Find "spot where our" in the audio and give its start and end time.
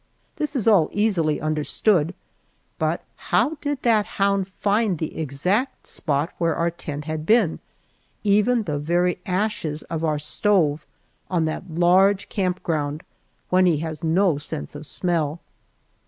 5.85-6.71